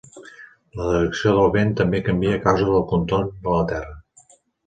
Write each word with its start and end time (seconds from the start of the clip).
La 0.77 0.85
direcció 0.93 1.33
del 1.39 1.51
vent 1.57 1.75
també 1.81 2.01
canvia 2.09 2.33
a 2.37 2.41
causa 2.47 2.67
del 2.71 2.83
contorn 2.93 3.29
de 3.47 3.59
la 3.59 3.71
terra. 3.75 3.93